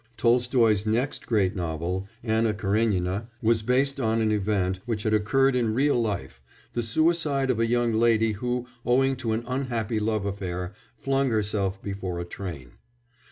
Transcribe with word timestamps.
Tolstoy's 0.17 0.83
next 0.87 1.27
great 1.27 1.55
novel, 1.55 2.07
Anna 2.23 2.55
Karénina, 2.55 3.27
was 3.39 3.61
based 3.61 3.99
on 3.99 4.19
an 4.19 4.31
event 4.31 4.79
which 4.87 5.03
had 5.03 5.13
occurred 5.13 5.55
in 5.55 5.75
real 5.75 6.01
life 6.01 6.41
the 6.73 6.81
suicide 6.81 7.51
of 7.51 7.59
a 7.59 7.67
young 7.69 7.93
lady 7.93 8.31
who, 8.31 8.65
owing 8.83 9.15
to 9.17 9.33
an 9.33 9.43
unhappy 9.45 9.99
love 9.99 10.25
affair, 10.25 10.73
flung 10.95 11.29
herself 11.29 11.83
before 11.83 12.19
a 12.19 12.25
train. 12.25 12.71